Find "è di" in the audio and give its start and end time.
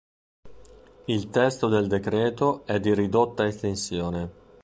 2.65-2.91